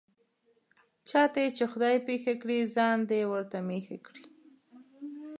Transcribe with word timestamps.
چاته 1.09 1.39
یې 1.43 1.49
چې 1.57 1.63
خدای 1.71 1.95
پېښه 2.07 2.33
کړي، 2.41 2.59
ځان 2.75 2.97
دې 3.09 3.21
ورته 3.31 3.57
مېښه 3.67 3.97
کړي. 4.05 4.23